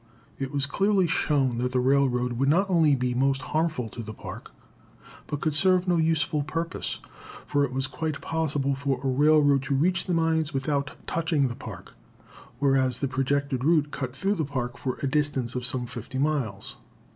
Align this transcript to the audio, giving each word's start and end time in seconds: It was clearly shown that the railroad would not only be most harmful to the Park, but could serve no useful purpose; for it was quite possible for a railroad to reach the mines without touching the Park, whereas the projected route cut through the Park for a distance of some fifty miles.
It 0.39 0.51
was 0.51 0.65
clearly 0.65 1.05
shown 1.05 1.59
that 1.59 1.73
the 1.73 1.79
railroad 1.79 2.33
would 2.33 2.49
not 2.49 2.67
only 2.71 2.95
be 2.95 3.13
most 3.13 3.43
harmful 3.53 3.87
to 3.89 4.01
the 4.01 4.15
Park, 4.15 4.51
but 5.27 5.41
could 5.41 5.53
serve 5.53 5.87
no 5.87 5.97
useful 5.97 6.41
purpose; 6.41 6.97
for 7.45 7.63
it 7.63 7.71
was 7.71 7.85
quite 7.85 8.19
possible 8.19 8.73
for 8.73 8.99
a 9.03 9.07
railroad 9.07 9.61
to 9.61 9.75
reach 9.75 10.05
the 10.05 10.15
mines 10.15 10.55
without 10.55 10.89
touching 11.05 11.49
the 11.49 11.55
Park, 11.55 11.93
whereas 12.57 12.97
the 12.97 13.07
projected 13.07 13.63
route 13.63 13.91
cut 13.91 14.15
through 14.15 14.33
the 14.33 14.43
Park 14.43 14.75
for 14.75 14.95
a 15.03 15.07
distance 15.07 15.53
of 15.53 15.67
some 15.67 15.85
fifty 15.85 16.17
miles. 16.17 16.77